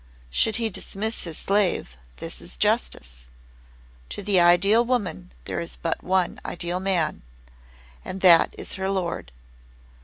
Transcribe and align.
Should 0.31 0.55
he 0.55 0.67
dismiss 0.71 1.25
his 1.25 1.37
slave, 1.37 1.95
this 2.17 2.41
is 2.41 2.57
justice. 2.57 3.29
To 4.09 4.23
the 4.23 4.39
Ideal 4.39 4.83
Woman 4.83 5.31
there 5.45 5.59
is 5.59 5.77
but 5.77 6.03
one 6.03 6.39
Ideal 6.43 6.79
Man 6.79 7.21
and 8.03 8.19
that 8.21 8.55
is 8.57 8.73
her 8.81 8.89
lord. 8.89 9.31